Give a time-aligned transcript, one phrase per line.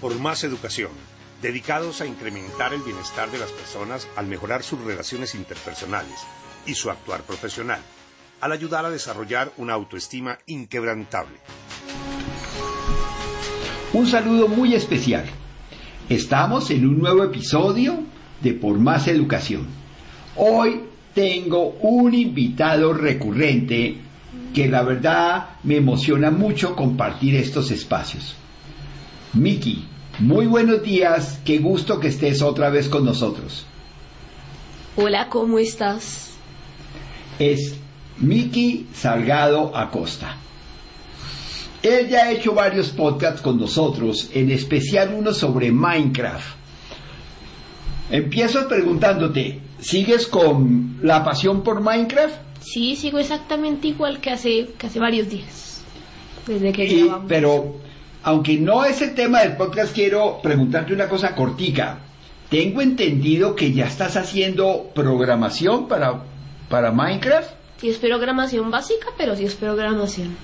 [0.00, 0.90] por más educación,
[1.42, 6.20] dedicados a incrementar el bienestar de las personas al mejorar sus relaciones interpersonales
[6.66, 7.80] y su actuar profesional,
[8.40, 11.38] al ayudar a desarrollar una autoestima inquebrantable.
[13.92, 15.24] Un saludo muy especial.
[16.08, 18.00] Estamos en un nuevo episodio
[18.40, 19.66] de Por Más Educación.
[20.36, 20.82] Hoy
[21.14, 23.96] tengo un invitado recurrente
[24.54, 28.36] que la verdad me emociona mucho compartir estos espacios.
[29.34, 29.84] Miki,
[30.18, 33.64] muy buenos días, qué gusto que estés otra vez con nosotros.
[34.96, 36.30] Hola, ¿cómo estás?
[37.38, 37.76] Es
[38.18, 40.36] Miki Salgado Acosta.
[41.82, 46.56] Él ya ha hecho varios podcasts con nosotros, en especial uno sobre Minecraft.
[48.10, 52.34] Empiezo preguntándote, ¿sigues con la pasión por Minecraft?
[52.60, 55.82] Sí, sigo exactamente igual que hace, que hace varios días.
[56.46, 57.26] Desde que Y- grabamos.
[57.28, 57.76] pero,
[58.22, 61.98] aunque no es el tema del podcast, quiero preguntarte una cosa cortica.
[62.50, 66.22] Tengo entendido que ya estás haciendo programación para,
[66.68, 67.50] para Minecraft.
[67.78, 70.36] Sí es programación básica, pero sí es programación.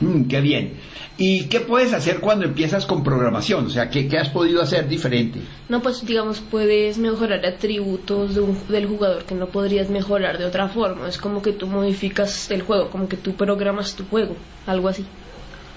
[0.00, 0.72] Mm, qué bien.
[1.18, 3.66] ¿Y qué puedes hacer cuando empiezas con programación?
[3.66, 5.40] O sea, ¿qué, qué has podido hacer diferente?
[5.68, 10.46] No, pues digamos, puedes mejorar atributos de un- del jugador que no podrías mejorar de
[10.46, 11.06] otra forma.
[11.06, 14.34] Es como que tú modificas el juego, como que tú programas tu juego,
[14.66, 15.04] algo así.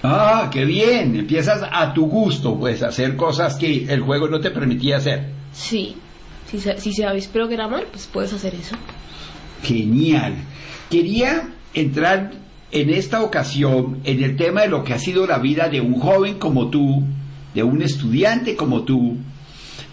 [0.06, 1.16] Ah, qué bien.
[1.16, 5.30] Empiezas a tu gusto, pues, a hacer cosas que el juego no te permitía hacer.
[5.54, 5.96] Sí,
[6.50, 8.76] si, si sabes programar, pues puedes hacer eso.
[9.62, 10.34] Genial.
[10.90, 12.32] Quería entrar
[12.70, 15.98] en esta ocasión en el tema de lo que ha sido la vida de un
[15.98, 17.02] joven como tú,
[17.54, 19.16] de un estudiante como tú,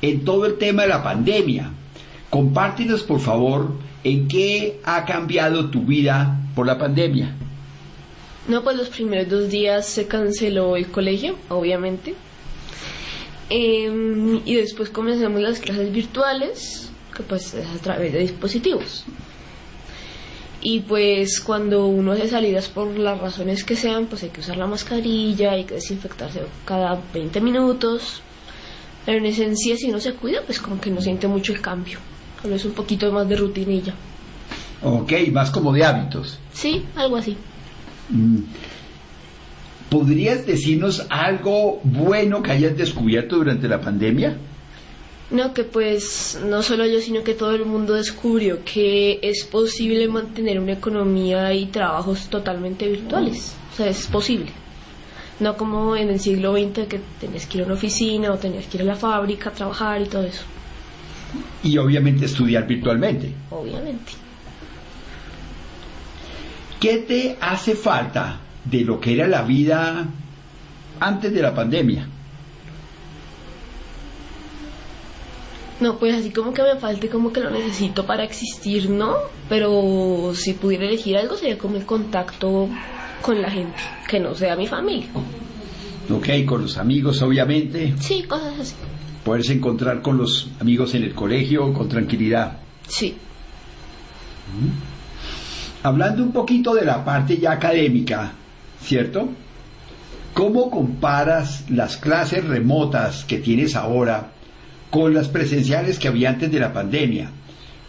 [0.01, 1.71] en todo el tema de la pandemia.
[2.29, 7.33] Compártenos, por favor, en qué ha cambiado tu vida por la pandemia.
[8.47, 12.16] No, pues los primeros dos días se canceló el colegio, obviamente.
[13.50, 19.06] Em, y después comenzamos las clases virtuales, que pues es a través de dispositivos.
[20.62, 24.57] Y pues cuando uno hace salidas por las razones que sean, pues hay que usar
[24.57, 28.22] la mascarilla, hay que desinfectarse cada 20 minutos.
[29.06, 32.00] Pero en esencia, si uno se cuida, pues como que no siente mucho el cambio.
[32.41, 33.94] Solo es un poquito más de rutinilla.
[34.84, 36.40] Ok, más como de hábitos.
[36.53, 37.35] Sí, algo así.
[38.11, 38.39] Mm.
[39.89, 44.38] ¿Podrías decirnos algo bueno que hayas descubierto durante la pandemia?
[45.31, 50.07] No, que pues no solo yo, sino que todo el mundo descubrió que es posible
[50.07, 53.53] mantener una economía y trabajos totalmente virtuales.
[53.73, 54.51] O sea, es posible.
[55.39, 58.66] No como en el siglo XX que tenías que ir a una oficina o tenías
[58.67, 60.44] que ir a la fábrica a trabajar y todo eso.
[61.63, 63.33] Y obviamente estudiar virtualmente.
[63.50, 64.11] Obviamente.
[66.81, 70.08] ¿Qué te hace falta de lo que era la vida
[71.00, 72.08] antes de la pandemia?
[75.80, 79.16] No, pues así como que me falte, como que lo necesito para existir, ¿no?
[79.50, 82.68] Pero si pudiera elegir algo sería como el contacto
[83.22, 83.78] con la gente,
[84.08, 85.08] que no sea mi familia.
[86.12, 88.75] Ok, con los amigos obviamente, Sí, cosas así.
[89.24, 92.58] poderse encontrar con los amigos en el colegio con tranquilidad.
[92.88, 93.16] Sí.
[95.84, 98.34] Hablando un poquito de la parte ya académica,
[98.84, 99.30] ¿cierto?
[100.36, 104.28] ¿Cómo comparas las clases remotas que tienes ahora
[104.92, 107.31] con las presenciales que había antes de la pandemia?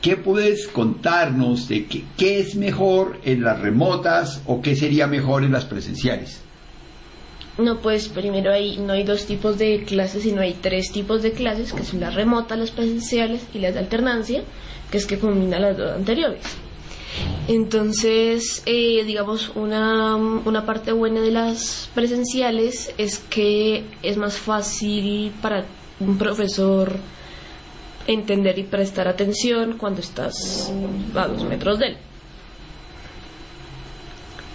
[0.01, 5.45] ¿Qué puedes contarnos de qué, qué es mejor en las remotas o qué sería mejor
[5.45, 6.41] en las presenciales?
[7.59, 11.33] No, pues primero hay, no hay dos tipos de clases, sino hay tres tipos de
[11.33, 14.43] clases, que son las remotas, las presenciales y las de alternancia,
[14.91, 16.41] que es que combina las dos anteriores.
[17.49, 25.33] Entonces, eh, digamos, una, una parte buena de las presenciales es que es más fácil
[25.43, 25.65] para
[26.01, 26.97] un profesor
[28.07, 30.73] entender y prestar atención cuando estás
[31.15, 31.97] a dos metros de él.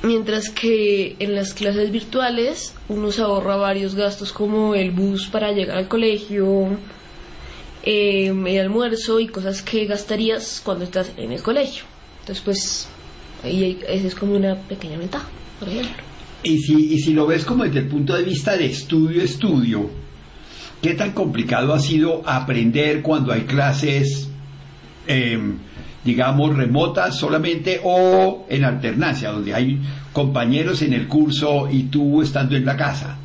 [0.03, 5.51] Mientras que en las clases virtuales uno se ahorra varios gastos como el bus para
[5.51, 6.77] llegar al colegio,
[7.83, 11.96] eh, el almuerzo y cosas que gastarías cuando estás en el colegio.
[12.27, 12.89] Entonces pues
[13.41, 15.29] ahí es como una pequeña ventaja,
[15.59, 16.03] por ejemplo.
[16.43, 19.89] Y si, y si lo ves como desde el punto de vista de estudio-estudio,
[20.81, 24.29] ¿qué tan complicado ha sido aprender cuando hay clases,
[25.07, 25.57] em,
[26.03, 29.79] digamos, remotas solamente o en alternancia, donde hay
[30.11, 33.17] compañeros en el curso y tú estando en la casa?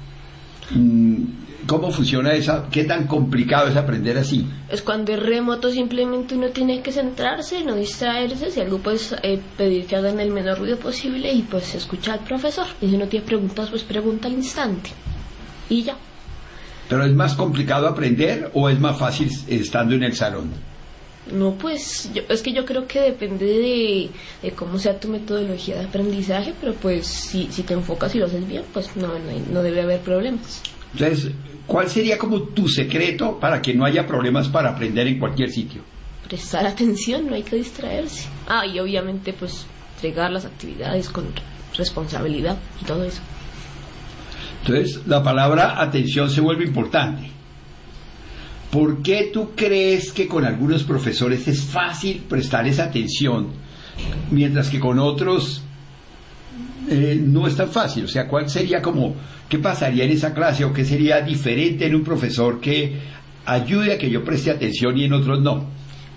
[0.70, 1.25] Mm,
[1.67, 2.69] ¿Cómo funciona esa?
[2.70, 4.47] ¿Qué tan complicado es aprender así?
[4.69, 9.41] Es cuando es remoto simplemente uno tiene que centrarse, no distraerse, si algo pues eh,
[9.56, 12.67] pedir que hagan el menor ruido posible y pues escuchar al profesor.
[12.81, 14.91] Y si no tiene preguntas, pues pregunta al instante.
[15.69, 15.97] Y ya.
[16.88, 20.50] ¿Pero es más complicado aprender o es más fácil estando en el salón?
[21.31, 24.11] No, pues yo, es que yo creo que depende de,
[24.43, 28.26] de cómo sea tu metodología de aprendizaje, pero pues si, si te enfocas y lo
[28.26, 30.61] haces bien, pues no, no, no debe haber problemas.
[30.93, 31.32] Entonces,
[31.67, 35.82] ¿cuál sería como tu secreto para que no haya problemas para aprender en cualquier sitio?
[36.26, 38.29] Prestar atención, no hay que distraerse.
[38.49, 39.67] Ah, y obviamente pues
[39.97, 41.26] entregar las actividades con
[41.76, 43.20] responsabilidad y todo eso.
[44.64, 47.31] Entonces, la palabra atención se vuelve importante.
[48.70, 53.49] ¿Por qué tú crees que con algunos profesores es fácil prestarles atención,
[54.31, 55.62] mientras que con otros
[56.93, 58.05] eh, no es tan fácil?
[58.05, 59.15] O sea, ¿cuál sería como,
[59.49, 63.00] qué pasaría en esa clase o qué sería diferente en un profesor que
[63.47, 65.67] ayude a que yo preste atención y en otros no?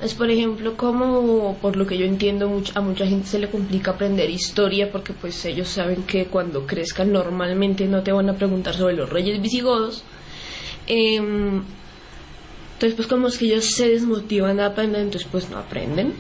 [0.02, 3.92] Es por ejemplo como, por lo que yo entiendo, a mucha gente se le complica
[3.92, 8.76] aprender historia porque pues ellos saben que cuando crezcan normalmente no te van a preguntar
[8.76, 10.04] sobre los reyes visigodos.
[10.88, 11.64] Em,
[12.74, 16.14] entonces pues como es que ellos se desmotivan a aprender, entonces pues no aprenden.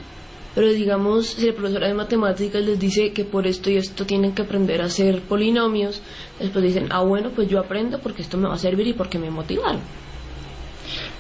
[0.55, 4.31] Pero digamos, si el profesor de matemáticas les dice que por esto y esto tienen
[4.31, 6.01] que aprender a hacer polinomios,
[6.39, 9.19] después dicen, ah bueno, pues yo aprendo porque esto me va a servir y porque
[9.19, 9.81] me motivaron.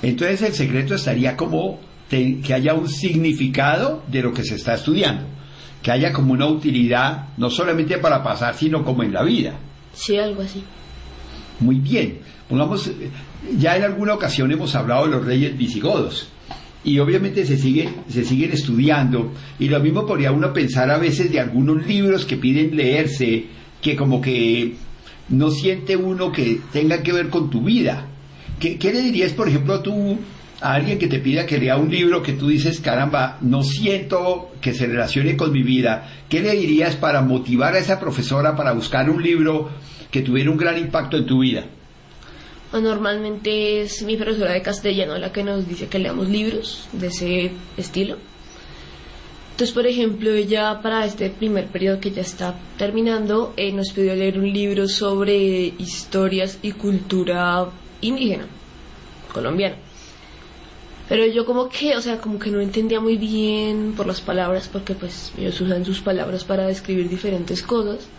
[0.01, 5.25] Entonces el secreto estaría como que haya un significado de lo que se está estudiando,
[5.83, 9.55] que haya como una utilidad, no solamente para pasar, sino como en la vida.
[9.93, 10.63] Sí, algo así.
[11.59, 12.89] Muy bien, pongamos,
[13.57, 16.29] ya en alguna ocasión hemos hablado de los reyes visigodos
[16.85, 21.31] y obviamente se siguen, se siguen estudiando y lo mismo podría uno pensar a veces
[21.31, 23.45] de algunos libros que piden leerse,
[23.81, 24.75] que como que
[25.29, 28.07] no siente uno que tenga que ver con tu vida.
[28.59, 30.19] ¿Qué, qué le dirías, por ejemplo, tú
[30.61, 34.51] a alguien que te pida que lea un libro que tú dices, caramba, no siento
[34.61, 36.07] que se relacione con mi vida?
[36.29, 39.71] ¿Qué le dirías para motivar a esa profesora para buscar un libro
[40.11, 41.65] que tuviera un gran impacto en tu vida?
[42.73, 47.51] Normalmente es mi profesora de castellano la que nos dice que leamos libros de ese
[47.77, 48.17] estilo.
[49.51, 54.13] Entonces, por ejemplo, ella para este primer periodo que ya está terminando, eh, nos pidió
[54.13, 57.69] leer un libro sobre historias y cultura
[58.01, 58.47] indígena,
[59.33, 59.77] colombiana.
[61.07, 64.67] Pero yo como que, o sea, como que no entendía muy bien por las palabras,
[64.67, 68.09] porque pues ellos usan sus palabras para describir diferentes cosas.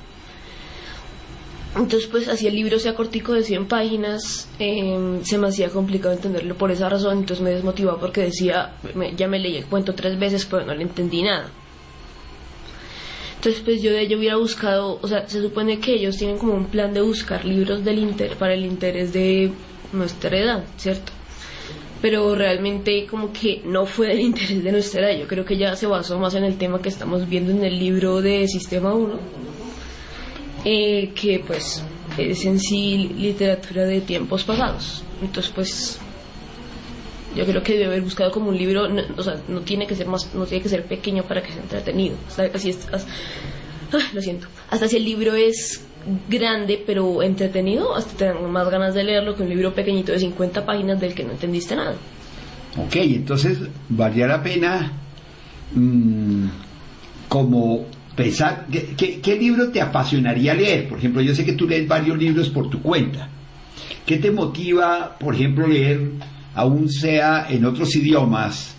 [1.77, 6.15] Entonces, pues así el libro sea cortico de 100 páginas, eh, se me hacía complicado
[6.15, 9.95] entenderlo por esa razón, entonces me desmotivaba porque decía, me- ya me leí el cuento
[9.95, 11.51] tres veces, pero no le entendí nada.
[13.37, 16.55] Entonces, pues yo de ello hubiera buscado, o sea, se supone que ellos tienen como
[16.55, 19.53] un plan de buscar libros del inter para el interés de
[19.93, 21.13] nuestra edad, ¿cierto?
[22.01, 25.77] Pero realmente como que no fue del interés de nuestra edad, yo creo que ya
[25.77, 29.19] se basó más en el tema que estamos viendo en el libro de Sistema 1
[30.69, 31.83] eh, que pues
[32.19, 35.05] es en sí literatura de tiempos pasados.
[35.23, 35.99] Entonces pues
[37.37, 39.95] yo creo que debe haber buscado como un libro, no- o sea, no tiene que
[39.95, 42.17] ser más, no tiene que ser pequeño para que sea entretenido.
[42.29, 42.99] O sea, así ah,
[44.13, 44.49] lo siento.
[44.71, 45.83] Hasta si el libro es
[46.29, 50.67] grande pero entretenido, hasta te más ganas de leerlo que un libro pequeñito de 50
[50.67, 51.95] páginas del que no entendiste nada.
[52.77, 53.59] Ok, entonces
[53.89, 54.93] valía la pena
[55.75, 56.47] mm,
[57.29, 57.87] como
[58.17, 58.67] pensar,
[58.97, 60.89] ¿qué, libro te apasionaría leer?
[60.89, 63.29] Por ejemplo, yo sé que tú lees varios libros por tu cuenta.
[64.05, 66.13] ¿Qué te motiva, por ejemplo, leer,
[66.55, 68.75] aún sea en otros idiomas,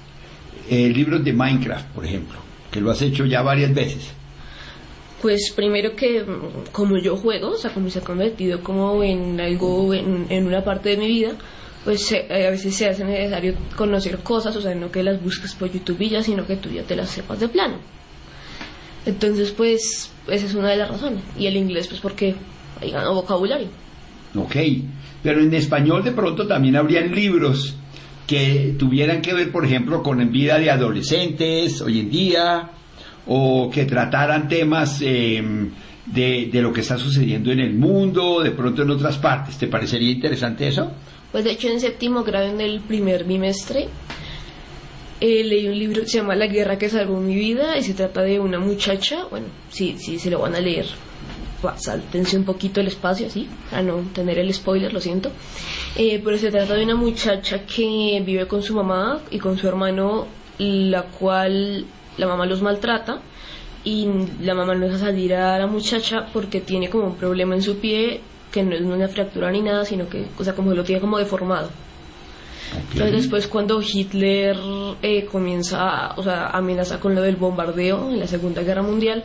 [0.70, 2.40] eh, libros de Minecraft, por ejemplo,
[2.72, 4.10] que lo has hecho ya varias veces?
[5.22, 6.26] Pues primero que
[6.72, 10.64] como yo juego, o sea, como se ha convertido como en algo, en, en una
[10.64, 11.34] parte de mi vida,
[11.84, 15.54] pues eh, a veces se hace necesario conocer cosas, o sea, no que las busques
[15.56, 17.97] por YouTube y ya, sino que tú ya te las sepas de plano.
[19.08, 21.24] Entonces, pues, esa es una de las razones.
[21.40, 22.36] Y el inglés, pues, porque
[22.82, 23.70] hay ganado vocabulario.
[24.36, 24.56] Ok,
[25.24, 27.76] pero en español de pronto también habrían libros
[28.28, 32.70] que tuvieran que ver, por ejemplo, con vida de adolescentes hoy en día,
[33.26, 35.42] o que trataran temas eh,
[36.06, 39.58] de, de lo que está sucediendo en el mundo, de pronto en otras partes.
[39.58, 40.92] ¿Te parecería interesante eso?
[41.32, 43.88] Pues, de hecho, en séptimo grado, en el primer bimestre,
[45.20, 47.94] eh, leí un libro que se llama La guerra que salvó mi vida y se
[47.94, 50.86] trata de una muchacha, bueno, sí, sí, se lo van a leer,
[51.78, 55.32] sáltense un poquito el espacio, así, a no tener el spoiler, lo siento,
[55.96, 59.68] Eh, pero se trata de una muchacha que vive con su mamá y con su
[59.68, 60.28] hermano,
[60.60, 61.86] la cual
[62.18, 63.20] la mamá los maltrata
[63.84, 64.08] y
[64.42, 67.78] la mamá no deja salir a la muchacha porque tiene como un problema en su
[67.78, 68.22] pie
[68.52, 71.18] que no es una fractura ni nada, sino que, o sea, como lo tiene como
[71.18, 71.70] deformado.
[72.92, 74.58] Entonces después cuando Hitler
[75.02, 79.24] eh, comienza, o sea, amenaza con lo del bombardeo en la Segunda Guerra Mundial,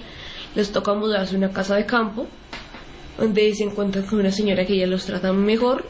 [0.54, 2.26] les toca mudarse a una casa de campo,
[3.18, 5.84] donde se encuentran con una señora que ya los trata mejor,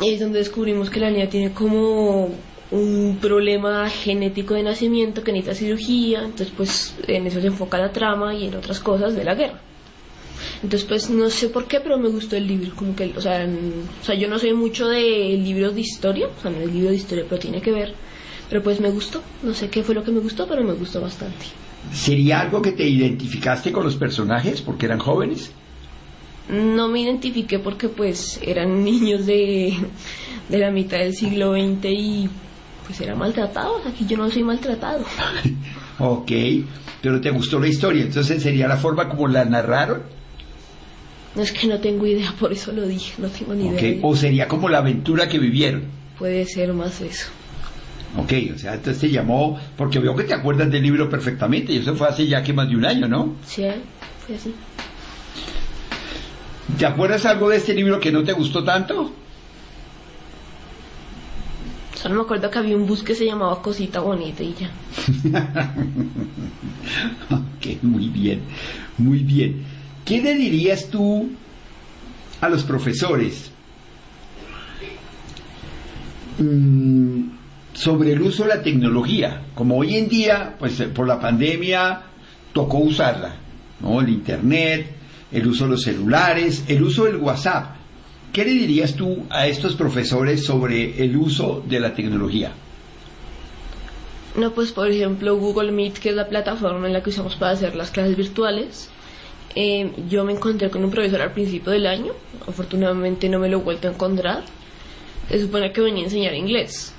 [0.00, 2.30] Y es donde descubrimos que la niña tiene como
[2.70, 7.92] un problema genético de nacimiento que necesita cirugía, entonces pues en eso se enfoca la
[7.92, 9.60] trama y en otras cosas de la guerra.
[10.66, 13.46] Entonces pues no sé por qué, pero me gustó el libro, como que, o sea,
[14.02, 16.90] o sea yo no soy mucho de libros de historia, o sea, no es libro
[16.90, 17.94] de historia, pero tiene que ver,
[18.50, 21.00] pero pues me gustó, no sé qué fue lo que me gustó, pero me gustó
[21.00, 21.46] bastante.
[21.92, 25.52] ¿Sería algo que te identificaste con los personajes porque eran jóvenes?
[26.48, 29.72] No me identifiqué porque pues eran niños de,
[30.48, 32.28] de la mitad del siglo XX y
[32.84, 33.86] pues eran maltratados.
[33.86, 35.04] Aquí yo no soy maltratado.
[36.00, 36.32] ok,
[37.00, 40.16] pero te gustó la historia, entonces sería la forma como la narraron.
[41.36, 43.98] No es que no tengo idea, por eso lo dije, no tengo ni idea.
[44.02, 45.84] O sería como la aventura que vivieron.
[46.18, 47.28] Puede ser más eso.
[48.16, 51.76] Ok, o sea, entonces te llamó, porque veo que te acuerdas del libro perfectamente, y
[51.76, 53.34] eso fue hace ya que más de un año, ¿no?
[53.46, 53.64] Sí,
[54.26, 54.54] fue así.
[56.78, 59.12] ¿Te acuerdas algo de este libro que no te gustó tanto?
[61.94, 64.70] Solo me acuerdo que había un bus que se llamaba Cosita Bonita y ya.
[67.30, 68.40] ok, muy bien,
[68.96, 69.75] muy bien.
[70.06, 71.28] ¿Qué le dirías tú
[72.40, 73.50] a los profesores
[76.38, 77.22] mm,
[77.74, 79.42] sobre el uso de la tecnología?
[79.56, 82.02] Como hoy en día, pues eh, por la pandemia
[82.52, 83.34] tocó usarla,
[83.80, 84.00] ¿no?
[84.00, 84.94] El Internet,
[85.32, 87.74] el uso de los celulares, el uso del WhatsApp.
[88.32, 92.52] ¿Qué le dirías tú a estos profesores sobre el uso de la tecnología?
[94.36, 97.52] No, pues por ejemplo Google Meet, que es la plataforma en la que usamos para
[97.52, 98.90] hacer las clases virtuales.
[99.58, 102.12] Eh, yo me encontré con un profesor al principio del año,
[102.46, 104.44] afortunadamente no me lo he vuelto a encontrar.
[105.30, 106.92] Se supone que venía a enseñar inglés.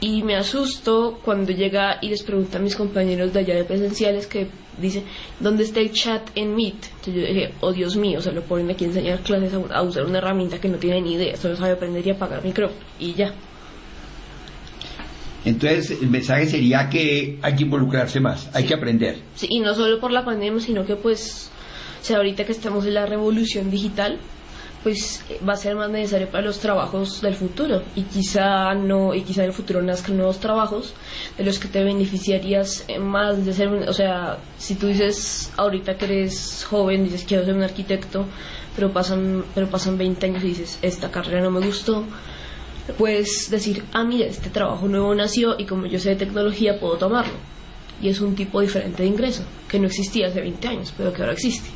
[0.00, 4.26] Y me asusto cuando llega y les pregunta a mis compañeros de allá de presenciales
[4.26, 5.02] que dice,
[5.40, 6.74] ¿dónde está el chat en Meet?
[6.96, 10.04] Entonces yo dije, oh Dios mío, se lo ponen aquí a enseñar clases a, usar
[10.04, 13.32] una herramienta que no tiene ni idea, solo sabe aprender y apagar micrófono y ya.
[15.46, 19.18] Entonces el mensaje sería que hay que involucrarse más, hay que aprender.
[19.34, 21.50] Sí, y no solo por la pandemia, sino que pues,
[22.04, 24.18] o sea, ahorita que estamos en la revolución digital,
[24.82, 27.82] pues va a ser más necesario para los trabajos del futuro.
[27.96, 30.92] Y quizá no y quizá en el futuro nazcan nuevos trabajos
[31.38, 36.04] de los que te beneficiarías más de ser o sea si tú dices ahorita que
[36.04, 38.26] eres joven dices quiero ser un arquitecto
[38.76, 42.04] pero pasan pero pasan 20 años y dices esta carrera no me gustó
[42.98, 46.98] puedes decir ah mira este trabajo nuevo nació y como yo sé de tecnología puedo
[46.98, 47.54] tomarlo
[48.02, 51.22] y es un tipo diferente de ingreso que no existía hace 20 años pero que
[51.22, 51.70] ahora existe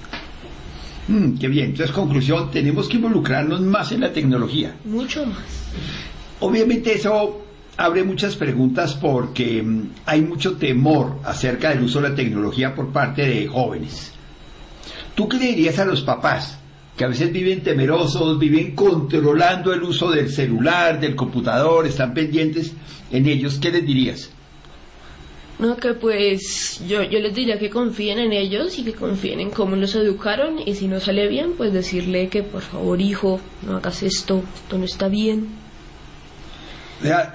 [1.08, 1.70] Mm, qué bien.
[1.70, 4.76] Entonces, conclusión, tenemos que involucrarnos más en la tecnología.
[4.84, 5.38] Mucho más.
[6.40, 7.44] Obviamente eso
[7.76, 12.92] abre muchas preguntas porque mm, hay mucho temor acerca del uso de la tecnología por
[12.92, 14.12] parte de jóvenes.
[15.14, 16.58] ¿Tú qué le dirías a los papás
[16.96, 22.72] que a veces viven temerosos, viven controlando el uso del celular, del computador, están pendientes
[23.10, 23.58] en ellos?
[23.58, 24.30] ¿Qué les dirías?
[25.58, 29.50] No, que pues yo, yo les diría que confíen en ellos y que confíen en
[29.50, 33.76] cómo los educaron y si no sale bien, pues decirle que por favor hijo, no
[33.76, 35.48] hagas esto, esto no está bien.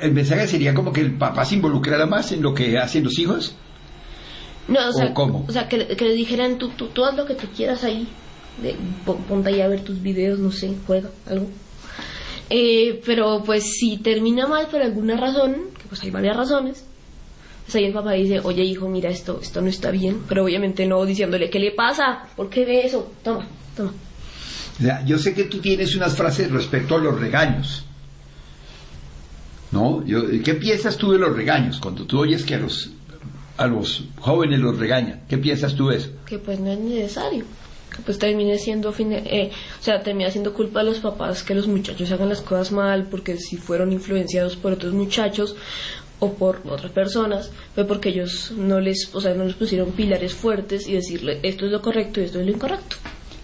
[0.02, 3.20] El mensaje sería como que el papá se involucrara más en lo que hacen los
[3.20, 3.56] hijos.
[4.70, 5.46] No, o sea, cómo?
[5.48, 8.08] O sea que, que le dijeran tú, tú, tú haz lo que tú quieras ahí,
[8.62, 8.76] de,
[9.06, 11.48] ponte ahí a ver tus videos, no sé, juega, algo.
[12.50, 16.86] Eh, pero pues si termina mal por alguna razón, que pues hay varias razones,
[17.76, 21.06] o el papá dice, oye hijo, mira esto, esto no está bien, pero obviamente no
[21.06, 22.28] diciéndole, ¿qué le pasa?
[22.36, 23.14] ¿Por qué ve eso?
[23.24, 23.94] Toma, toma.
[25.06, 27.86] yo sé que tú tienes unas frases respecto a los regaños.
[29.72, 30.04] ¿No?
[30.06, 31.80] ¿Qué piensas tú de los regaños?
[31.80, 32.92] Cuando tú oyes que a los,
[33.58, 36.10] a los jóvenes los regañan, ¿qué piensas tú de eso?
[36.28, 37.44] Que pues no es necesario.
[37.96, 41.68] Que pues termine siendo, eh, o sea, termina siendo culpa de los papás que los
[41.68, 45.56] muchachos hagan las cosas mal porque si fueron influenciados por otros muchachos
[46.24, 50.34] o por otras personas, fue porque ellos no les, o sea, no les pusieron pilares
[50.34, 52.96] fuertes y decirle esto es lo correcto y esto es lo incorrecto.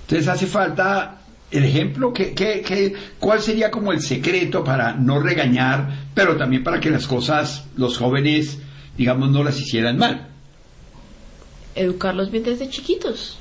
[0.03, 1.21] Entonces hace falta
[1.51, 6.79] el ejemplo, que, que, ¿cuál sería como el secreto para no regañar, pero también para
[6.79, 8.59] que las cosas, los jóvenes,
[8.95, 10.29] digamos, no las hicieran mal?
[11.75, 13.38] Educarlos bien desde chiquitos.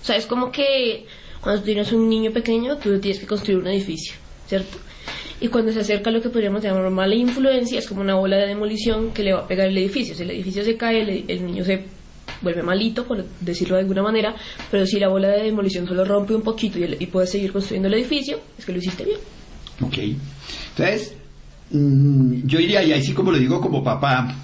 [0.00, 1.06] O sea, es como que
[1.42, 4.14] cuando tienes un niño pequeño, tú tienes que construir un edificio,
[4.46, 4.78] ¿cierto?
[5.40, 8.48] Y cuando se acerca lo que podríamos llamar mala influencia, es como una bola de
[8.48, 10.14] demolición que le va a pegar el edificio.
[10.14, 11.82] Si el edificio se cae, el, niño se
[12.42, 14.34] vuelve malito, por decirlo de alguna manera,
[14.70, 17.88] pero si la bola de demolición solo rompe un poquito y, y puedes seguir construyendo
[17.88, 19.18] el edificio, es que lo hiciste bien.
[19.80, 19.98] Ok.
[20.70, 21.14] Entonces,
[21.70, 24.34] mm, yo diría, y así como lo digo como papá,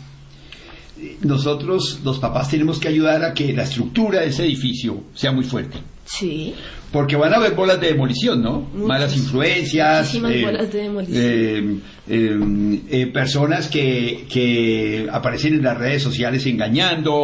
[1.21, 5.45] nosotros los papás tenemos que ayudar a que la estructura de ese edificio sea muy
[5.45, 5.79] fuerte.
[6.07, 6.55] Sí.
[6.93, 8.61] Porque van a haber bolas de demolición, ¿no?
[8.73, 8.88] Muchas.
[8.88, 10.07] Malas influencias.
[10.14, 11.23] Muchísimas bolas de demolición.
[11.23, 11.78] eh,
[12.09, 17.14] eh, eh, personas que, que aparecen en las redes sociales engañando.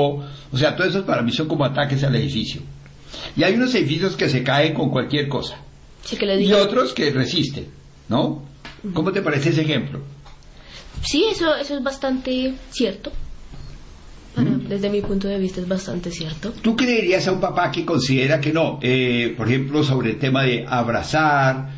[0.50, 2.60] O sea, todo eso para mí son como ataques al edificio.
[3.36, 5.56] Y hay unos edificios que se caen con cualquier cosa.
[6.04, 7.66] Sí, que Y otros que resisten,
[8.08, 8.42] ¿no?
[8.92, 10.00] ¿Cómo te parece ese ejemplo?
[11.02, 13.12] Sí, eso, eso es bastante cierto.
[14.34, 16.52] Para- Desde mi punto de vista es bastante cierto.
[16.62, 18.78] ¿Tú qué le dirías a un papá que considera que no?
[18.82, 21.68] Eh, por ejemplo, sobre el tema de abrazar,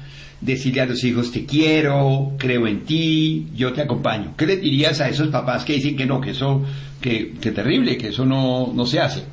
[0.40, 4.34] decirle a los hijos te quiero, creo en ti, yo te acompaño.
[4.36, 6.62] ¿Qué le dirías a esos papás que dicen que no, que eso,
[7.00, 9.24] que, que terrible, que eso no, no se hace?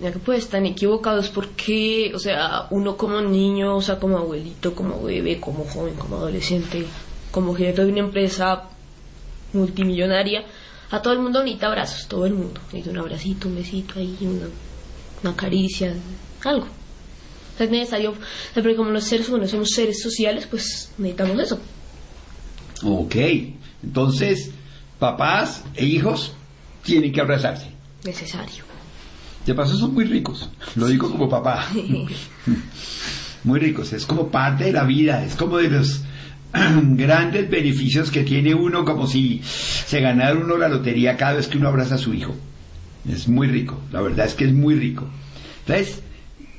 [0.00, 4.72] Ya que pues están equivocados porque, o sea, uno como niño, o sea, como abuelito,
[4.74, 6.84] como bebé, como joven, como adolescente,
[7.32, 8.62] como gerente de una empresa
[9.52, 10.44] multimillonaria,
[10.90, 12.60] a todo el mundo necesita abrazos, todo el mundo.
[12.72, 14.46] Necesita un abracito, un besito ahí, una,
[15.22, 15.94] una caricia,
[16.44, 16.66] algo.
[17.58, 18.14] Es necesario,
[18.54, 21.58] porque como los seres humanos somos seres sociales, pues necesitamos eso.
[22.84, 23.16] Ok,
[23.82, 24.50] entonces,
[24.98, 26.32] papás e hijos
[26.84, 27.66] tienen que abrazarse.
[28.04, 28.64] Necesario.
[29.44, 31.68] De paso son muy ricos, lo digo como papá.
[33.44, 36.02] muy ricos, es como parte de la vida, es como de los
[36.96, 41.58] grandes beneficios que tiene uno, como si se ganara uno la lotería cada vez que
[41.58, 42.34] uno abraza a su hijo.
[43.08, 45.06] Es muy rico, la verdad es que es muy rico.
[45.60, 46.02] Entonces,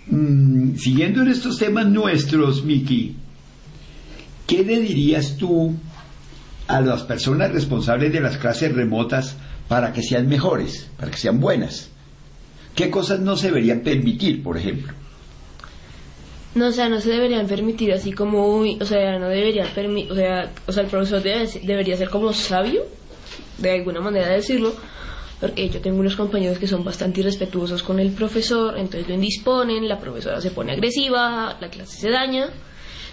[0.08, 3.16] mm, siguiendo en estos temas nuestros, Miki,
[4.48, 5.76] ¿qué le dirías tú
[6.68, 11.40] a las personas responsables de las clases remotas para que sean mejores, para que sean
[11.40, 11.90] buenas?
[12.76, 14.94] ¿Qué cosas no se deberían permitir, por ejemplo?
[16.56, 20.12] No, o sea, no se deberían permitir así como, uy, o sea, no deberían permitir,
[20.12, 22.86] o sea, o sea, el profesor debe debería ser como sabio,
[23.60, 24.74] de alguna manera decirlo,
[25.40, 29.88] porque yo tengo unos compañeros que son bastante irrespetuosos con el profesor, entonces lo indisponen,
[29.88, 32.50] la profesora se pone agresiva, la clase se daña.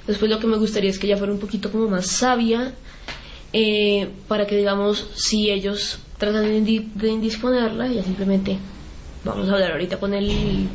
[0.07, 2.73] Después lo que me gustaría es que ella fuera un poquito como más sabia,
[3.53, 8.57] eh, para que digamos, si ellos tratan de indisponerla, ella simplemente,
[9.25, 10.69] vamos a hablar ahorita con el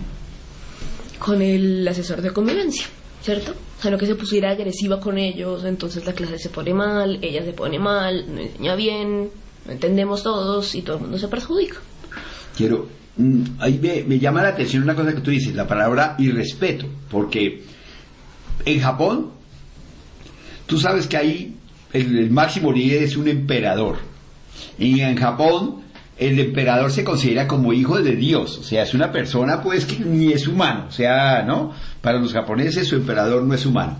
[1.21, 2.87] con el asesor de convivencia,
[3.21, 3.51] ¿cierto?
[3.51, 7.19] O sea, no que se pusiera agresiva con ellos, entonces la clase se pone mal,
[7.21, 9.29] ella se pone mal, no enseña bien,
[9.67, 11.77] no entendemos todos y todo el mundo se perjudica.
[12.57, 16.15] Quiero, mm, ahí me, me llama la atención una cosa que tú dices, la palabra
[16.17, 17.65] irrespeto, porque
[18.65, 19.29] en Japón,
[20.65, 21.55] tú sabes que ahí
[21.93, 23.97] el, el máximo líder es un emperador,
[24.79, 25.80] y en Japón
[26.21, 30.05] el emperador se considera como hijo de Dios, o sea, es una persona pues que
[30.05, 31.73] ni es humano, o sea, ¿no?
[31.99, 33.97] Para los japoneses su emperador no es humano.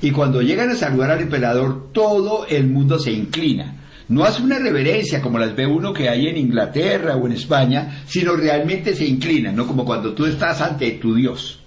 [0.00, 3.74] Y cuando llegan a saludar al emperador, todo el mundo se inclina.
[4.06, 8.04] No hace una reverencia como las ve uno que hay en Inglaterra o en España,
[8.06, 9.66] sino realmente se inclinan, ¿no?
[9.66, 11.58] Como cuando tú estás ante tu Dios.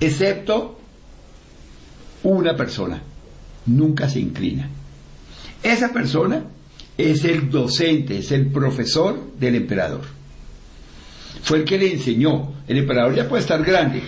[0.00, 0.80] Excepto
[2.24, 3.00] una persona,
[3.66, 4.68] nunca se inclina.
[5.62, 6.42] Esa persona
[7.00, 10.02] es el docente, es el profesor del emperador.
[11.42, 12.54] Fue el que le enseñó.
[12.68, 14.02] El emperador ya puede estar grande,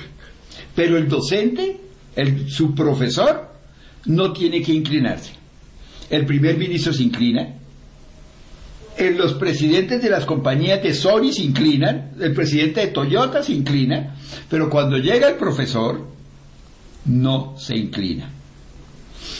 [0.74, 1.78] pero el docente,
[2.16, 3.50] el- su profesor,
[4.06, 5.32] no tiene que inclinarse.
[6.10, 7.54] El primer ministro se inclina,
[9.16, 14.16] los presidentes de las compañías de Sony se inclinan, el presidente de Toyota se inclina,
[14.50, 16.06] pero cuando llega el profesor,
[17.06, 18.30] no se inclina.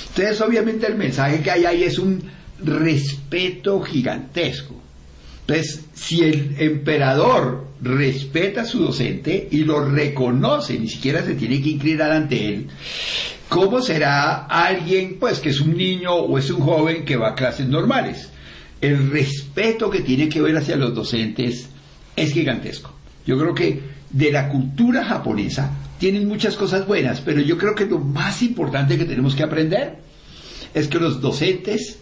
[0.09, 2.23] Entonces, obviamente, el mensaje que hay ahí es un
[2.65, 4.75] respeto gigantesco.
[5.47, 11.61] Entonces, si el emperador respeta a su docente y lo reconoce, ni siquiera se tiene
[11.61, 12.69] que inclinar ante él,
[13.49, 17.35] ¿cómo será alguien, pues, que es un niño o es un joven que va a
[17.35, 18.31] clases normales?
[18.81, 21.69] El respeto que tiene que ver hacia los docentes
[22.15, 22.93] es gigantesco.
[23.27, 27.87] Yo creo que de la cultura japonesa tienen muchas cosas buenas, pero yo creo que
[27.87, 29.99] lo más importante que tenemos que aprender
[30.75, 31.99] es que los docentes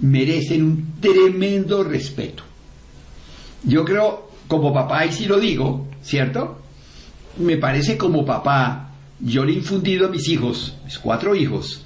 [0.00, 2.42] merecen un tremendo respeto.
[3.64, 6.60] Yo creo, como papá, y si lo digo, ¿cierto?
[7.38, 11.84] Me parece como papá, yo le he infundido a mis hijos, mis cuatro hijos,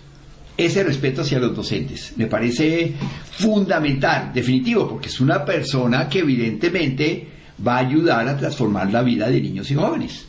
[0.57, 2.12] ese respeto hacia los docentes.
[2.16, 2.94] Me parece
[3.33, 7.29] fundamental, definitivo, porque es una persona que evidentemente
[7.66, 10.27] va a ayudar a transformar la vida de niños y jóvenes.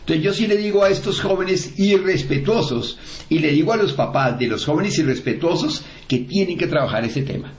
[0.00, 4.38] Entonces yo sí le digo a estos jóvenes irrespetuosos y le digo a los papás
[4.38, 7.52] de los jóvenes irrespetuosos que tienen que trabajar ese tema.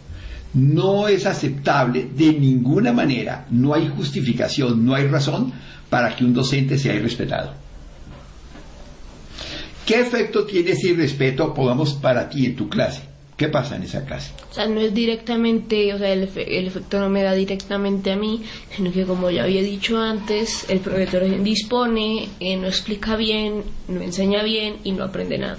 [0.54, 5.54] No es aceptable de ninguna manera, no hay justificación, no hay razón
[5.90, 7.54] para que un docente sea irrespetado.
[9.86, 13.09] ¿Qué efecto tiene ese irrespeto, pongamos, para ti en tu clase?
[13.40, 14.34] ¿Qué pasa en esa clase?
[14.52, 18.18] O sea, no es directamente, o sea, el, el, efecto no me da directamente a
[18.18, 18.44] mí,
[18.76, 24.02] sino que como ya había dicho antes, el profesor dispone, eh, no explica bien, no
[24.02, 25.56] enseña bien y no aprende nada.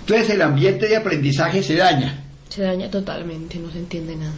[0.00, 2.24] Entonces el ambiente de aprendizaje se daña.
[2.48, 4.32] Se daña totalmente, no se entiende nada.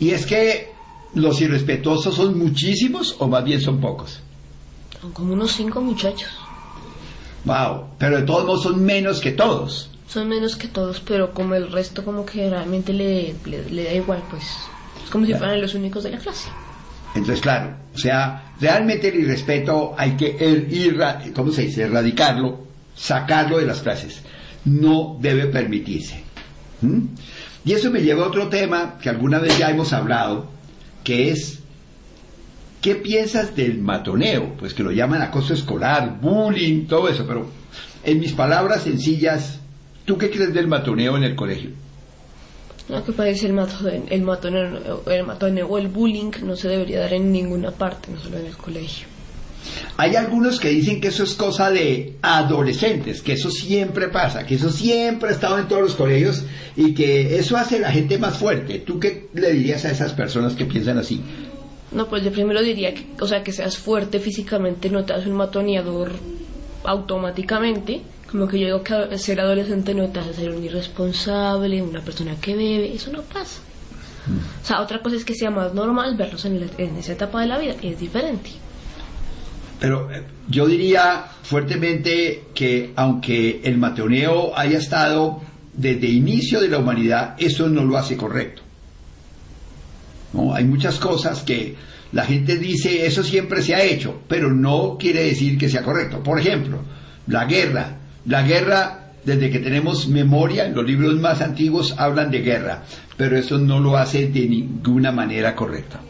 [0.00, 0.72] Y es que
[1.14, 4.18] los irrespetuosos son muchísimos o más bien son pocos.
[5.00, 6.32] Son como unos cinco muchachos.
[7.44, 9.93] Wow, pero de todos modos son menos que todos.
[10.08, 14.22] Son menos que todos, pero como el resto como que realmente le, le, da igual,
[14.30, 14.44] pues
[15.02, 16.48] es como si fueran los únicos de la clase.
[17.14, 20.36] Entonces, claro, o sea, realmente el irrespeto hay que
[20.70, 21.00] ir,
[21.34, 21.82] ¿cómo se dice?
[21.82, 24.20] Erradicarlo, sacarlo de las clases.
[24.64, 26.22] No debe permitirse.
[27.64, 30.50] Y eso me lleva a otro tema que alguna vez ya hemos hablado,
[31.02, 31.60] que es
[32.84, 34.54] ¿qué piensas del matoneo?
[34.58, 37.48] Pues que lo llaman acoso escolar, bullying, todo eso, pero
[38.04, 39.60] en mis palabras sencillas,
[40.04, 41.70] ¿tú qué crees del matoneo en el colegio?
[42.88, 47.00] Lo que parece el matoneo, el matoneo, el matoneo o el bullying no se debería
[47.00, 49.06] dar en ninguna parte, no solo en el colegio.
[49.96, 54.56] Hay algunos que dicen que eso es cosa de adolescentes, que eso siempre pasa, que
[54.56, 56.44] eso siempre ha estado en todos los colegios
[56.76, 58.80] y que eso hace a la gente más fuerte.
[58.80, 61.22] ¿Tú qué le dirías a esas personas que piensan así?
[61.92, 65.30] No, pues yo primero diría que, o sea, que seas fuerte físicamente no te hace
[65.30, 66.12] un matoneador
[66.82, 68.02] automáticamente.
[68.34, 72.34] Como que yo digo que ser adolescente no te hace ser un irresponsable, una persona
[72.40, 73.60] que bebe, eso no pasa.
[74.60, 77.46] O sea, otra cosa es que sea más normal verlos en, en esa etapa de
[77.46, 78.50] la vida, que es diferente.
[79.78, 85.40] Pero eh, yo diría fuertemente que aunque el matoneo haya estado
[85.72, 88.62] desde inicio de la humanidad, eso no lo hace correcto.
[90.32, 90.52] ¿no?
[90.52, 91.76] Hay muchas cosas que
[92.10, 96.20] la gente dice, eso siempre se ha hecho, pero no quiere decir que sea correcto.
[96.20, 96.80] Por ejemplo,
[97.28, 97.98] la guerra.
[98.26, 102.84] La guerra, desde que tenemos memoria, los libros más antiguos hablan de guerra,
[103.16, 106.00] pero eso no lo hace de ninguna manera correcta.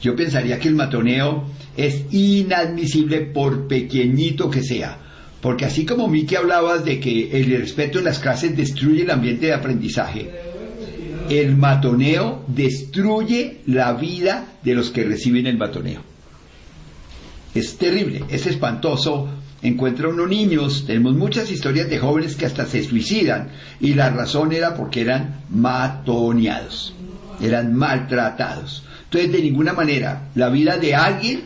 [0.00, 1.44] Yo pensaría que el matoneo
[1.76, 4.98] es inadmisible por pequeñito que sea.
[5.40, 9.46] Porque así como Miki hablabas de que el respeto en las clases destruye el ambiente
[9.46, 10.30] de aprendizaje,
[11.28, 16.02] el matoneo destruye la vida de los que reciben el matoneo.
[17.54, 19.28] Es terrible, es espantoso.
[19.60, 23.48] Encuentra unos niños, tenemos muchas historias de jóvenes que hasta se suicidan
[23.80, 26.94] y la razón era porque eran matoneados,
[27.40, 28.84] eran maltratados.
[29.04, 31.42] Entonces, de ninguna manera, la vida de alguien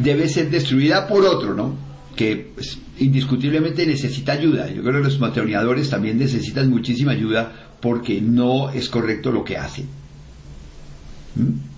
[0.00, 1.74] debe ser destruida por otro, ¿no?
[2.16, 4.70] Que pues, indiscutiblemente necesita ayuda.
[4.70, 9.58] Yo creo que los matoneadores también necesitan muchísima ayuda porque no es correcto lo que
[9.58, 9.86] hacen.
[11.34, 11.68] ¿Mm?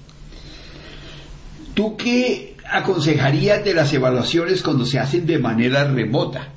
[1.75, 6.49] ¿Tú qué aconsejarías de las evaluaciones cuando se hacen de manera remota?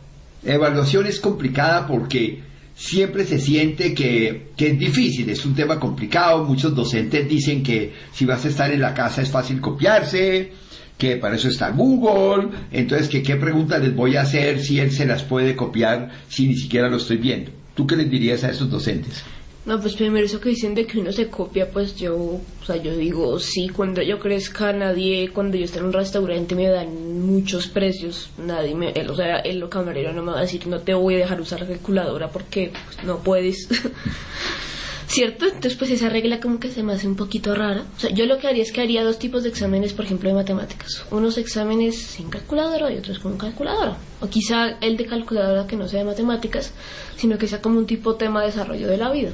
[0.43, 2.41] Evaluación es complicada porque
[2.76, 7.93] siempre se siente que, que, es difícil, es un tema complicado, muchos docentes dicen que
[8.12, 10.52] si vas a estar en la casa es fácil copiarse,
[10.97, 14.91] que para eso está Google, entonces que qué preguntas les voy a hacer si él
[14.91, 17.52] se las puede copiar si ni siquiera lo estoy viendo.
[17.76, 19.23] ¿Tú qué les dirías a esos docentes?
[19.65, 22.76] No, pues primero eso que dicen de que uno se copia, pues yo, o sea,
[22.76, 27.21] yo digo, sí, cuando yo crezca, nadie, cuando yo esté en un restaurante me dan
[27.21, 30.93] muchos precios, nadie me, o sea, el camarero no me va a decir, no te
[30.93, 33.69] voy a dejar usar la calculadora porque pues, no puedes.
[35.08, 35.45] ¿Cierto?
[35.45, 37.86] Entonces, pues esa regla como que se me hace un poquito rara.
[37.95, 40.28] O sea, yo lo que haría es que haría dos tipos de exámenes, por ejemplo,
[40.28, 41.06] de matemáticas.
[41.12, 43.95] Unos exámenes sin calculadora y otros con calculadora.
[44.21, 46.73] O quizá el de calculadora que no sea de matemáticas,
[47.15, 49.30] sino que sea como un tipo tema de desarrollo de la vida.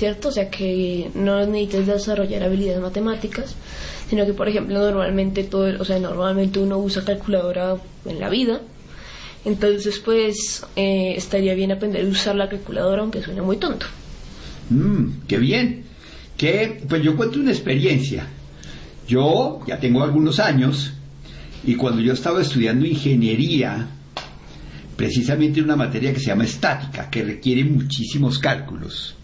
[0.00, 0.28] ¿Cierto?
[0.28, 3.54] O sea que no necesites desarrollar habilidades matemáticas,
[4.08, 8.62] sino que, por ejemplo, normalmente todo, o sea, normalmente uno usa calculadora en la vida,
[9.44, 13.84] entonces pues eh, estaría bien aprender a usar la calculadora aunque suene muy tonto.
[14.70, 15.84] Mm, qué bien.
[16.38, 18.26] Que, pues yo cuento una experiencia.
[19.06, 20.94] Yo ya tengo algunos años
[21.62, 23.86] y cuando yo estaba estudiando ingeniería,
[24.96, 29.16] precisamente una materia que se llama estática, que requiere muchísimos cálculos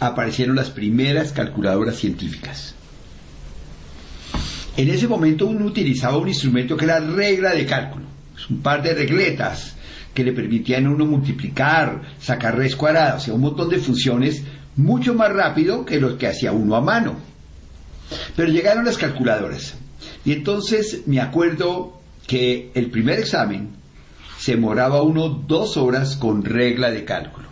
[0.00, 2.74] aparecieron las primeras calculadoras científicas.
[4.76, 8.04] En ese momento uno utilizaba un instrumento que era regla de cálculo,
[8.50, 9.74] un par de regletas
[10.12, 14.42] que le permitían a uno multiplicar, sacar raíz cuadrada, o sea, un montón de funciones
[14.76, 17.16] mucho más rápido que lo que hacía uno a mano.
[18.34, 19.74] Pero llegaron las calculadoras.
[20.24, 23.70] Y entonces me acuerdo que el primer examen
[24.38, 27.48] se demoraba uno dos horas con regla de cálculo.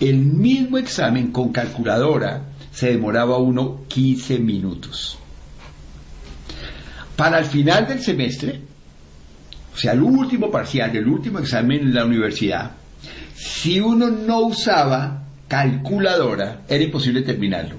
[0.00, 5.18] El mismo examen con calculadora se demoraba uno 15 minutos.
[7.16, 8.60] Para el final del semestre,
[9.72, 12.72] o sea, el último parcial del último examen en la universidad,
[13.36, 17.76] Si uno no usaba calculadora, era imposible terminarlo,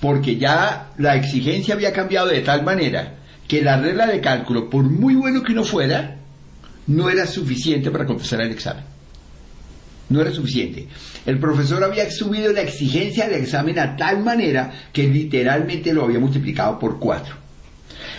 [0.00, 3.16] porque ya la exigencia había cambiado de tal manera
[3.48, 6.16] que la regla de cálculo, por muy bueno que uno fuera,
[6.86, 8.84] no era suficiente para contestar el examen.
[10.10, 10.86] No era suficiente.
[11.24, 16.18] El profesor había subido la exigencia del examen a tal manera que literalmente lo había
[16.18, 17.36] multiplicado por cuatro.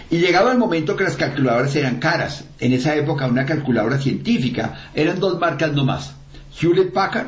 [0.09, 2.45] Y llegaba el momento que las calculadoras eran caras.
[2.59, 6.15] En esa época una calculadora científica eran dos marcas no más.
[6.59, 7.27] Hewlett Packard,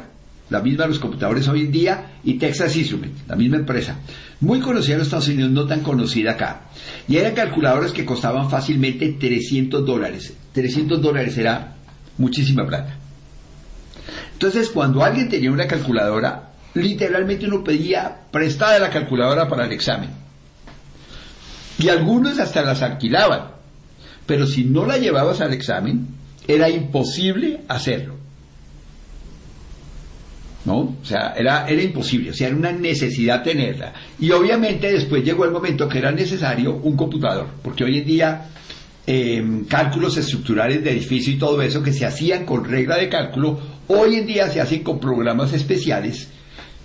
[0.49, 3.97] la misma de los computadores hoy en día, y Texas Instruments, la misma empresa.
[4.41, 6.63] Muy conocida en los Estados Unidos, no tan conocida acá.
[7.07, 10.33] Y eran calculadoras que costaban fácilmente 300 dólares.
[10.51, 11.75] 300 dólares era
[12.17, 12.97] muchísima plata.
[14.43, 20.09] Entonces, cuando alguien tenía una calculadora, literalmente uno pedía prestada la calculadora para el examen.
[21.79, 23.51] Y algunos hasta las alquilaban.
[24.25, 26.09] Pero si no la llevabas al examen,
[26.45, 28.15] era imposible hacerlo.
[30.65, 30.97] ¿No?
[31.01, 33.93] O sea, era, imposible, o sea, era una necesidad tenerla.
[34.19, 38.49] Y obviamente después llegó el momento que era necesario un computador, porque hoy en día
[39.07, 43.72] em, cálculos estructurales de edificio y todo eso que se hacían con regla de cálculo,
[43.87, 46.27] hoy en día se hacen con programas especiales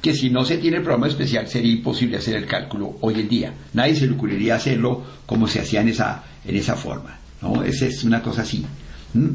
[0.01, 3.29] que si no se tiene el programa especial sería imposible hacer el cálculo hoy en
[3.29, 3.55] día.
[3.75, 7.19] Nadie se le ocurriría hacerlo como se hacía en esa, en esa forma.
[7.43, 7.63] ¿no?
[7.65, 8.65] Esa es una cosa así.
[9.15, 9.31] ¿Mm?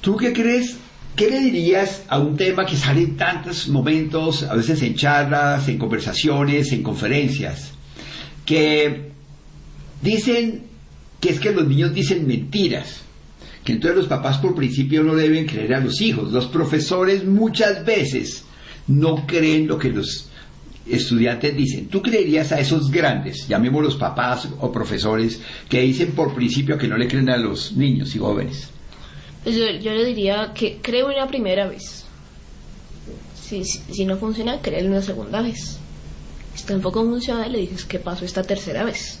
[0.00, 0.76] ¿Tú qué crees
[1.16, 5.68] ¿Qué le dirías a un tema que sale en tantos momentos, a veces en charlas,
[5.68, 7.70] en conversaciones, en conferencias,
[8.44, 9.12] que
[10.02, 10.64] dicen
[11.20, 13.02] que es que los niños dicen mentiras,
[13.64, 17.84] que entonces los papás por principio no deben creer a los hijos, los profesores muchas
[17.84, 18.44] veces
[18.86, 20.28] no creen lo que los
[20.86, 21.88] estudiantes dicen.
[21.88, 26.98] ¿Tú creerías a esos grandes, llamémoslos papás o profesores, que dicen por principio que no
[26.98, 28.68] le creen a los niños y jóvenes?
[29.42, 32.04] Pues yo, yo le diría que creo una primera vez.
[33.40, 35.78] Si, si, no funciona, créelo una segunda vez.
[36.54, 39.20] Si tampoco funciona, le dices qué pasó esta tercera vez.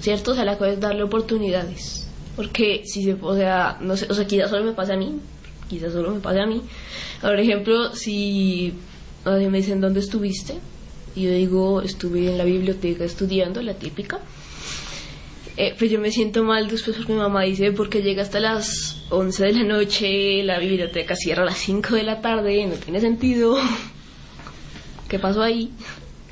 [0.00, 0.32] ¿Cierto?
[0.32, 2.05] O sea, la cosa es darle oportunidades.
[2.36, 5.18] Porque si se, o sea, no sé, o sea, quizás solo me pasa a mí,
[5.68, 6.60] quizás solo me pase a mí.
[7.20, 8.74] Por ejemplo, si,
[9.24, 10.58] o sea, me dicen dónde estuviste,
[11.14, 14.20] y yo digo, estuve en la biblioteca estudiando, la típica.
[15.56, 18.98] Eh, pues yo me siento mal después porque mi mamá dice porque llega hasta las
[19.08, 23.00] 11 de la noche, la biblioteca cierra a las 5 de la tarde, no tiene
[23.00, 23.56] sentido.
[25.08, 25.72] ¿Qué pasó ahí?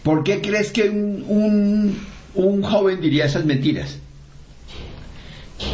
[0.03, 1.99] ¿Por qué crees que un, un,
[2.35, 3.99] un joven diría esas mentiras?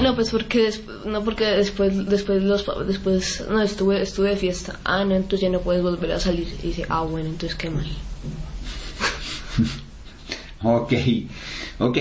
[0.02, 4.78] No, pues porque después, no porque después después los después no estuve estuve de fiesta.
[4.84, 6.48] Ah, no, entonces ya no puedes volver a salir.
[6.62, 7.86] Y dice, "Ah, bueno, entonces qué mal."
[10.62, 10.92] ok,
[11.78, 11.98] ok.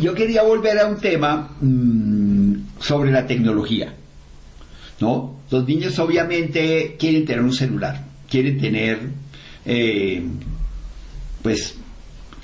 [0.00, 3.92] Yo quería volver a un tema mmm, sobre la tecnología.
[5.00, 5.40] ¿No?
[5.50, 8.98] Los niños obviamente quieren tener un celular, quieren tener,
[9.66, 10.22] eh,
[11.42, 11.74] pues,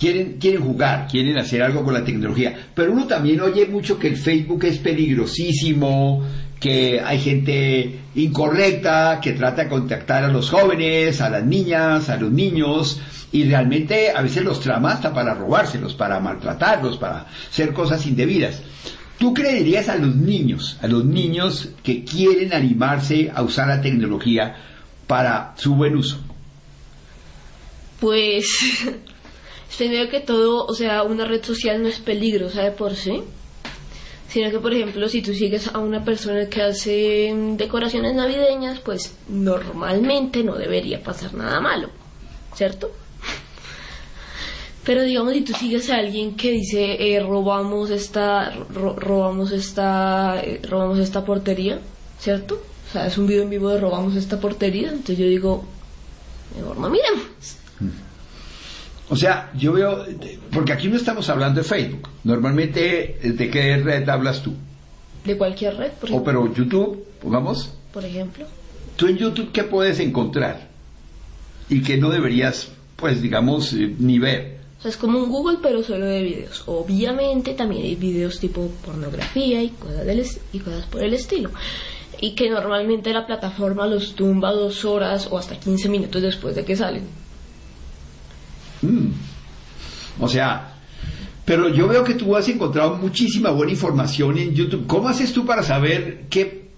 [0.02, 2.52] quieren, quieren jugar, quieren hacer algo con la tecnología.
[2.74, 6.24] Pero uno también oye mucho que el Facebook es peligrosísimo,
[6.58, 12.16] que hay gente incorrecta que trata de contactar a los jóvenes, a las niñas, a
[12.16, 17.72] los niños, y realmente a veces los trama hasta para robárselos, para maltratarlos, para hacer
[17.72, 18.60] cosas indebidas.
[19.18, 24.56] ¿Tú creerías a los niños, a los niños que quieren animarse a usar la tecnología
[25.06, 26.18] para su buen uso?
[28.00, 28.48] Pues,
[29.76, 33.22] primero que todo, o sea, una red social no es peligrosa de por sí,
[34.28, 39.14] sino que, por ejemplo, si tú sigues a una persona que hace decoraciones navideñas, pues
[39.28, 41.90] normalmente no debería pasar nada malo,
[42.54, 42.90] ¿cierto?
[44.84, 50.40] Pero digamos, si tú sigues a alguien que dice eh, robamos esta ro robamos esta
[50.42, 51.78] eh, robamos esta portería,
[52.18, 52.60] ¿cierto?
[52.88, 55.64] O sea, es un video en vivo de robamos esta portería, entonces yo digo,
[56.56, 57.22] mejor no miremos.
[59.12, 60.06] O sea, yo veo,
[60.50, 62.08] porque aquí no estamos hablando de Facebook.
[62.24, 64.54] Normalmente, ¿de qué red hablas tú?
[65.26, 66.24] De cualquier red, por O ejemplo.
[66.24, 67.74] pero YouTube, pongamos.
[67.92, 68.46] Por ejemplo.
[68.96, 70.66] Tú en YouTube, ¿qué puedes encontrar?
[71.68, 74.60] Y que no deberías, pues, digamos, eh, ni ver.
[74.78, 76.62] O sea, es como un Google, pero solo de videos.
[76.64, 81.50] Obviamente también hay videos tipo pornografía y cosas, del y cosas por el estilo.
[82.18, 86.64] Y que normalmente la plataforma los tumba dos horas o hasta 15 minutos después de
[86.64, 87.21] que salen.
[88.82, 89.08] Mm.
[90.20, 90.74] O sea,
[91.44, 94.86] pero yo veo que tú has encontrado muchísima buena información en YouTube.
[94.86, 96.68] ¿Cómo haces tú para saber qué,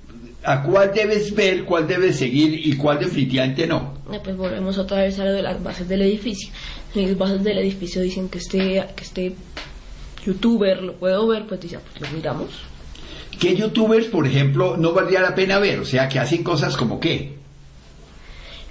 [0.43, 3.95] a cuál debes ver, cuál debes seguir y cuál definitivamente no?
[4.23, 6.51] Pues volvemos otra vez a lo de las bases del edificio.
[6.95, 9.35] Las bases del edificio dicen que este, que este
[10.25, 12.49] youtuber lo puedo ver, pues dice, ah, pues lo miramos.
[13.39, 15.81] ¿Qué youtubers, por ejemplo, no valdría la pena ver?
[15.81, 17.44] O sea, que hacen cosas como qué.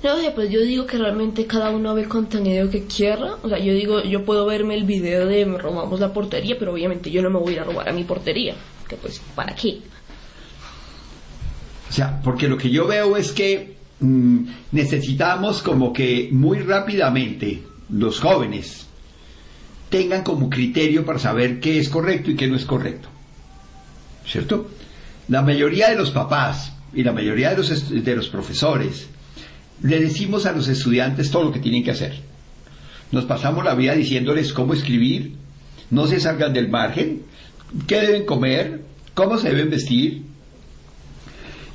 [0.03, 3.37] No sé, pues yo digo que realmente cada uno ve contenido que quiera.
[3.41, 7.09] O sea, yo digo, yo puedo verme el video de robamos la portería, pero obviamente
[7.09, 8.53] yo no me voy a ir a robar a mi portería.
[8.87, 9.79] Que pues, ¿para qué?
[11.89, 17.63] O sea, porque lo que yo veo es que mm, necesitamos como que muy rápidamente
[17.89, 18.87] los jóvenes
[19.89, 23.07] tengan como criterio para saber qué es correcto y qué no es correcto.
[24.25, 24.69] ¿Cierto?
[25.29, 29.07] La mayoría de los papás y la mayoría de los, de los profesores
[29.81, 32.21] le decimos a los estudiantes todo lo que tienen que hacer.
[33.11, 35.33] Nos pasamos la vida diciéndoles cómo escribir,
[35.89, 37.23] no se salgan del margen,
[37.87, 38.81] qué deben comer,
[39.13, 40.23] cómo se deben vestir.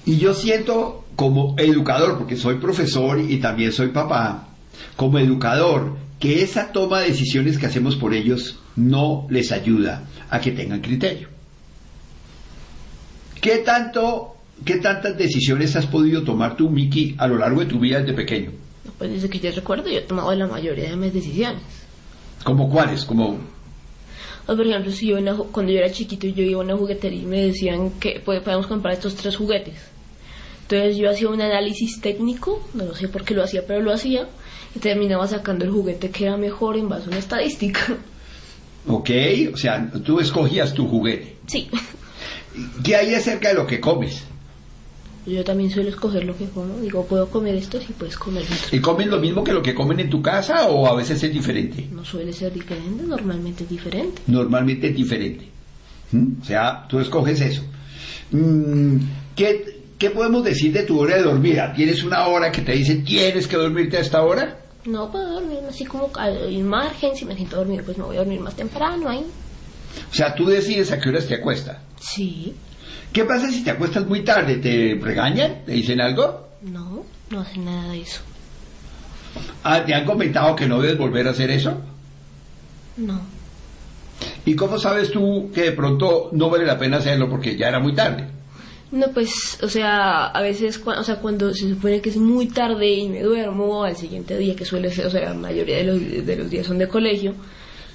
[0.04, 4.48] Y yo siento como educador, porque soy profesor y también soy papá,
[4.96, 10.40] como educador, que esa toma de decisiones que hacemos por ellos no les ayuda a
[10.40, 11.28] que tengan criterio.
[13.40, 17.78] ¿Qué tanto ¿Qué tantas decisiones has podido tomar tú, Miki, a lo largo de tu
[17.78, 18.50] vida desde pequeño?
[18.98, 21.62] Pues desde que yo recuerdo, yo he tomado la mayoría de mis decisiones.
[22.44, 23.04] ¿Cómo cuáles?
[23.04, 23.38] Como...
[24.46, 25.16] por ejemplo, si yo
[25.52, 28.94] cuando yo era chiquito yo iba a una juguetería y me decían que podemos comprar
[28.94, 29.76] estos tres juguetes.
[30.62, 34.28] Entonces yo hacía un análisis técnico, no sé por qué lo hacía, pero lo hacía,
[34.74, 37.96] y terminaba sacando el juguete que era mejor en base a una estadística.
[38.90, 39.10] Ok,
[39.52, 41.36] o sea, tú escogías tu juguete.
[41.46, 41.68] Sí.
[42.82, 44.22] ¿Qué hay acerca de lo que comes?
[45.28, 46.78] Yo también suelo escoger lo que como.
[46.80, 48.74] Digo, puedo comer esto si puedes comer esto.
[48.74, 51.32] ¿Y comen lo mismo que lo que comen en tu casa o a veces es
[51.32, 51.86] diferente?
[51.92, 54.22] No suele ser diferente, normalmente es diferente.
[54.26, 55.48] Normalmente es diferente.
[56.12, 56.40] ¿Mm?
[56.40, 57.62] O sea, tú escoges eso.
[58.30, 58.96] Mm,
[59.36, 61.60] ¿Qué, ¿Qué podemos decir de tu hora de dormir?
[61.76, 64.58] ¿Tienes una hora que te dice tienes que dormirte a esta hora?
[64.84, 67.14] No, puedo dormir así como al margen.
[67.14, 69.26] Si me siento dormir, pues me voy a dormir más temprano ahí.
[70.10, 71.78] O sea, tú decides a qué horas te acuestas.
[72.00, 72.54] Sí.
[73.12, 74.56] ¿Qué pasa si te acuestas muy tarde?
[74.56, 75.64] ¿Te regañan?
[75.64, 76.48] ¿Te dicen algo?
[76.62, 78.20] No, no hacen nada de eso.
[79.64, 81.80] Ah, ¿te han comentado que no debes volver a hacer eso?
[82.96, 83.20] No.
[84.44, 87.78] ¿Y cómo sabes tú que de pronto no vale la pena hacerlo porque ya era
[87.78, 88.26] muy tarde?
[88.90, 92.90] No, pues, o sea, a veces, o sea, cuando se supone que es muy tarde
[92.90, 96.26] y me duermo, al siguiente día, que suele ser, o sea, la mayoría de los,
[96.26, 97.34] de los días son de colegio,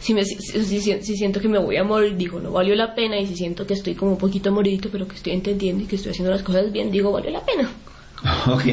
[0.04, 3.26] si, me, si, siento que me voy a morir, digo, no valió la pena, y
[3.26, 6.12] si siento que estoy como un poquito moridito, pero que estoy entendiendo y que estoy
[6.12, 7.70] haciendo las cosas bien, digo, valió la pena.
[8.48, 8.63] Ok,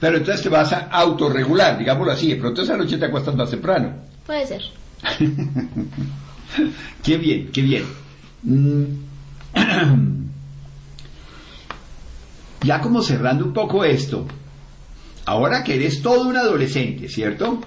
[0.00, 3.50] pero entonces te vas a autorregular, digámoslo así, de pronto esa noche te acuestas más
[3.50, 3.92] temprano.
[4.26, 4.62] Puede ser.
[7.02, 7.84] qué bien, qué bien.
[8.42, 8.84] Mm.
[12.62, 14.26] ya como cerrando un poco esto,
[15.26, 17.60] ahora que eres todo un adolescente, ¿cierto?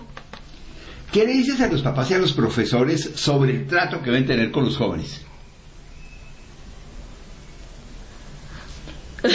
[1.17, 4.27] ¿Qué le dices a los papás y a los profesores sobre el trato que deben
[4.27, 5.21] tener con los jóvenes?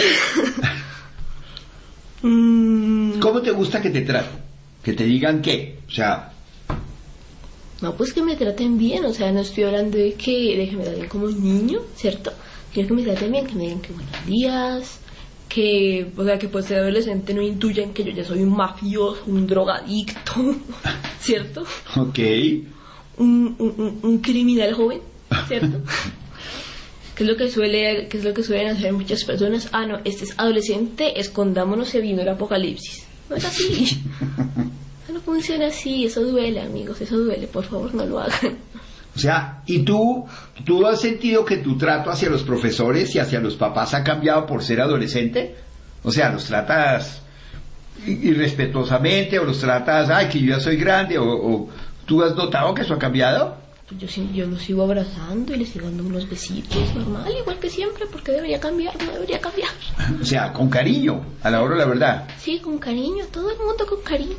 [2.25, 3.19] Mm.
[3.19, 4.39] ¿Cómo te gusta que te traten?
[4.81, 6.31] Que te digan qué, o sea...
[7.81, 10.77] No, pues que me traten bien, o sea, no estoy hablando de que, de que
[10.77, 12.31] me traten como niño, ¿cierto?
[12.73, 14.99] Quiero que me traten bien, que me digan que buenos días,
[15.53, 19.21] que, o sea, que pues ser adolescente no intuyan que yo ya soy un mafioso,
[19.27, 20.55] un drogadicto,
[21.19, 21.63] ¿cierto?
[21.95, 22.19] Ok.
[23.17, 25.01] Un, un, un criminal joven,
[25.47, 25.77] ¿cierto?
[27.15, 29.69] ¿Qué es lo que suele, qué es lo que suelen hacer muchas personas?
[29.71, 33.05] Ah, no, este es adolescente, escondámonos, se vino el apocalipsis.
[33.29, 34.01] No es así.
[35.13, 38.57] no funciona así, eso duele, amigos, eso duele, por favor, no lo hagan.
[39.15, 40.25] O sea, ¿y tú,
[40.65, 44.45] tú has sentido que tu trato hacia los profesores y hacia los papás ha cambiado
[44.45, 45.55] por ser adolescente?
[46.03, 47.21] O sea, ¿los tratas
[48.05, 51.17] irrespetuosamente o los tratas, ay, que yo ya soy grande?
[51.19, 51.69] ¿O,
[52.05, 53.57] tú has notado que eso ha cambiado?
[53.87, 57.69] Pues yo, yo los sigo abrazando y les sigo dando unos besitos, normal, igual que
[57.69, 59.69] siempre, porque debería cambiar, no debería cambiar.
[60.19, 62.27] O sea, con cariño, a la hora de la verdad.
[62.39, 64.35] Sí, con cariño, todo el mundo con cariño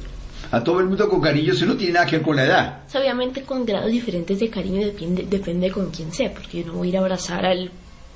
[0.50, 2.78] a todo el mundo con cariño, eso no tiene nada que ver con la edad.
[2.94, 6.88] Obviamente con grados diferentes de cariño depende, depende con quién sea, porque yo no voy
[6.88, 7.70] a ir a abrazar al,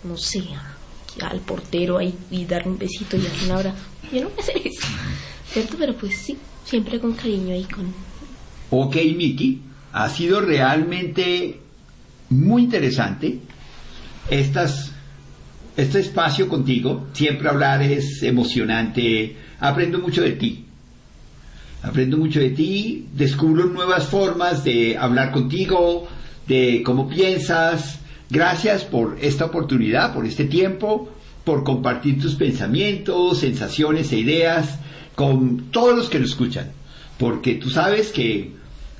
[0.04, 0.44] no sé,
[1.20, 3.78] al portero ahí y darle un besito y darle un abrazo.
[4.12, 4.86] Yo no voy a hacer eso,
[5.52, 5.76] ¿cierto?
[5.78, 7.92] Pero pues sí, siempre con cariño ahí con...
[8.70, 9.62] Ok, Miki,
[9.92, 11.60] ha sido realmente
[12.30, 13.38] muy interesante
[14.30, 14.92] estas,
[15.76, 17.08] este espacio contigo.
[17.14, 20.67] Siempre hablar es emocionante, aprendo mucho de ti
[21.88, 26.06] aprendo mucho de ti, descubro nuevas formas de hablar contigo,
[26.46, 28.00] de cómo piensas.
[28.28, 31.08] Gracias por esta oportunidad, por este tiempo,
[31.44, 34.78] por compartir tus pensamientos, sensaciones e ideas
[35.14, 36.70] con todos los que lo escuchan.
[37.18, 38.52] Porque tú sabes que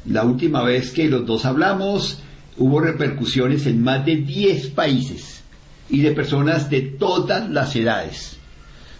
[0.06, 2.20] la última vez que los dos hablamos
[2.56, 5.42] hubo repercusiones en más de 10 países
[5.90, 8.38] y de personas de todas las edades,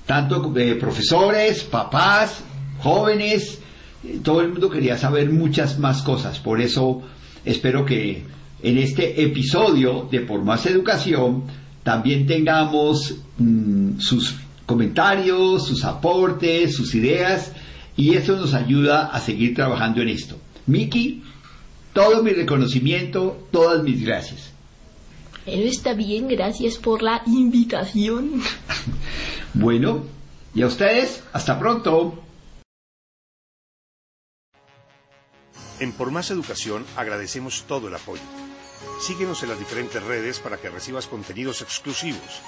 [0.05, 2.43] tanto de profesores, papás,
[2.81, 3.68] jóvenes, eh,
[4.23, 7.03] todo el mundo quería saber muchas más cosas, por eso
[7.45, 8.25] espero que
[8.63, 11.45] en este episodio de Por Más Educación
[11.83, 14.37] también tengamos mm, sus
[14.67, 17.53] comentarios, sus aportes, sus ideas,
[17.97, 20.37] y eso nos ayuda a seguir trabajando en esto.
[20.67, 21.23] Miki,
[21.93, 24.53] todo mi reconocimiento, todas mis gracias.
[25.45, 28.43] Pero está bien, gracias por la invitación.
[29.55, 30.05] bueno,
[30.55, 32.23] y a ustedes, hasta pronto.
[35.81, 38.23] En Por Más Educación agradecemos todo el apoyo.
[39.01, 42.43] Síguenos en las diferentes redes para que recibas contenidos exclusivos.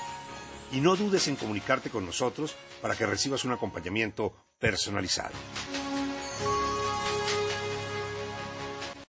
[0.73, 5.35] Y no dudes en comunicarte con nosotros para que recibas un acompañamiento personalizado.